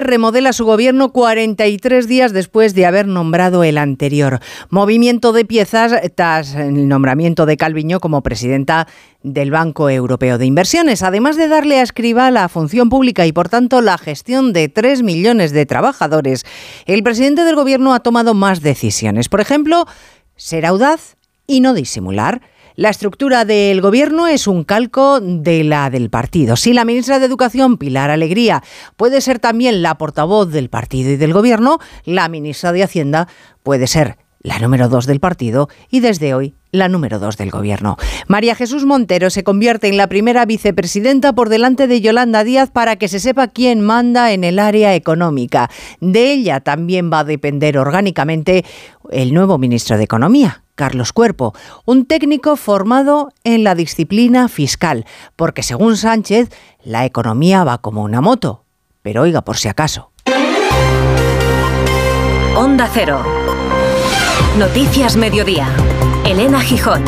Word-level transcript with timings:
remodela 0.00 0.52
su 0.52 0.64
gobierno 0.64 1.12
43 1.12 2.08
días 2.08 2.32
después 2.32 2.74
de 2.74 2.86
haber 2.86 3.06
nombrado 3.06 3.62
el 3.64 3.78
anterior. 3.78 4.40
Movimiento 4.68 5.32
de 5.32 5.44
piezas 5.44 5.92
tras 6.14 6.54
el 6.54 6.88
nombramiento 6.88 7.46
de 7.46 7.56
Calviño 7.56 8.00
como 8.00 8.22
presidenta 8.22 8.88
del 9.22 9.50
Banco 9.50 9.90
Europeo 9.90 10.38
de 10.38 10.46
Inversiones, 10.46 11.02
además 11.02 11.36
de 11.36 11.48
darle 11.48 11.78
a 11.78 11.82
Escriba 11.82 12.30
la 12.30 12.48
función 12.48 12.88
pública 12.88 13.26
y 13.26 13.32
por 13.32 13.48
tanto 13.48 13.80
la 13.80 13.98
gestión 13.98 14.52
de 14.52 14.68
3 14.68 15.02
millones 15.02 15.52
de 15.52 15.66
trabajadores. 15.66 16.44
El 16.86 17.02
presidente 17.02 17.44
del 17.44 17.54
gobierno 17.54 17.94
ha 17.94 18.00
tomado 18.00 18.34
más 18.34 18.62
decisiones. 18.62 19.28
Por 19.28 19.40
ejemplo, 19.40 19.86
ser 20.36 20.66
audaz 20.66 21.16
y 21.46 21.60
no 21.60 21.74
disimular. 21.74 22.40
La 22.80 22.88
estructura 22.88 23.44
del 23.44 23.82
gobierno 23.82 24.26
es 24.26 24.46
un 24.46 24.64
calco 24.64 25.20
de 25.20 25.64
la 25.64 25.90
del 25.90 26.08
partido. 26.08 26.56
Si 26.56 26.72
la 26.72 26.86
ministra 26.86 27.18
de 27.18 27.26
Educación, 27.26 27.76
Pilar 27.76 28.08
Alegría, 28.08 28.62
puede 28.96 29.20
ser 29.20 29.38
también 29.38 29.82
la 29.82 29.98
portavoz 29.98 30.50
del 30.50 30.70
partido 30.70 31.10
y 31.10 31.16
del 31.16 31.34
gobierno, 31.34 31.78
la 32.06 32.26
ministra 32.30 32.72
de 32.72 32.82
Hacienda 32.82 33.28
puede 33.62 33.86
ser 33.86 34.16
la 34.42 34.58
número 34.58 34.88
dos 34.88 35.06
del 35.06 35.20
partido 35.20 35.68
y 35.90 36.00
desde 36.00 36.34
hoy 36.34 36.54
la 36.72 36.88
número 36.88 37.18
dos 37.18 37.36
del 37.36 37.50
gobierno. 37.50 37.96
María 38.28 38.54
Jesús 38.54 38.84
Montero 38.84 39.30
se 39.30 39.44
convierte 39.44 39.88
en 39.88 39.96
la 39.96 40.06
primera 40.06 40.46
vicepresidenta 40.46 41.32
por 41.32 41.48
delante 41.48 41.86
de 41.86 42.00
Yolanda 42.00 42.44
Díaz 42.44 42.70
para 42.70 42.96
que 42.96 43.08
se 43.08 43.20
sepa 43.20 43.48
quién 43.48 43.80
manda 43.80 44.32
en 44.32 44.44
el 44.44 44.58
área 44.58 44.94
económica. 44.94 45.68
De 46.00 46.32
ella 46.32 46.60
también 46.60 47.10
va 47.12 47.20
a 47.20 47.24
depender 47.24 47.76
orgánicamente 47.76 48.64
el 49.10 49.34
nuevo 49.34 49.58
ministro 49.58 49.98
de 49.98 50.04
Economía, 50.04 50.62
Carlos 50.76 51.12
Cuerpo, 51.12 51.54
un 51.84 52.06
técnico 52.06 52.56
formado 52.56 53.30
en 53.44 53.64
la 53.64 53.74
disciplina 53.74 54.48
fiscal, 54.48 55.04
porque 55.36 55.62
según 55.62 55.96
Sánchez, 55.96 56.50
la 56.84 57.04
economía 57.04 57.64
va 57.64 57.78
como 57.78 58.02
una 58.02 58.20
moto. 58.20 58.64
Pero 59.02 59.22
oiga, 59.22 59.42
por 59.42 59.56
si 59.56 59.68
acaso. 59.68 60.12
Onda 62.56 62.88
Cero. 62.92 63.24
Noticias 64.58 65.16
Mediodía. 65.16 65.68
Elena 66.26 66.60
Gijón. 66.60 67.02